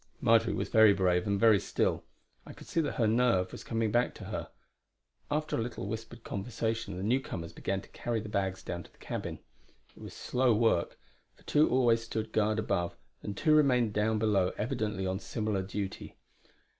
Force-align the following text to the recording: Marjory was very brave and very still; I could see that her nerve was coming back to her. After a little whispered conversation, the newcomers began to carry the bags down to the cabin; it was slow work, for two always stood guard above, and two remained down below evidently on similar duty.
Marjory 0.19 0.55
was 0.55 0.67
very 0.69 0.93
brave 0.95 1.27
and 1.27 1.39
very 1.39 1.59
still; 1.59 2.03
I 2.43 2.53
could 2.53 2.65
see 2.65 2.81
that 2.81 2.95
her 2.95 3.05
nerve 3.05 3.51
was 3.51 3.63
coming 3.63 3.91
back 3.91 4.15
to 4.15 4.23
her. 4.23 4.49
After 5.29 5.55
a 5.55 5.61
little 5.61 5.85
whispered 5.85 6.23
conversation, 6.23 6.97
the 6.97 7.03
newcomers 7.03 7.53
began 7.53 7.81
to 7.81 7.89
carry 7.89 8.19
the 8.19 8.27
bags 8.27 8.63
down 8.63 8.81
to 8.81 8.91
the 8.91 8.97
cabin; 8.97 9.37
it 9.95 10.01
was 10.01 10.15
slow 10.15 10.55
work, 10.55 10.97
for 11.35 11.43
two 11.43 11.69
always 11.69 12.01
stood 12.01 12.31
guard 12.33 12.57
above, 12.57 12.95
and 13.21 13.37
two 13.37 13.53
remained 13.53 13.93
down 13.93 14.17
below 14.17 14.53
evidently 14.57 15.05
on 15.05 15.19
similar 15.19 15.61
duty. 15.61 16.17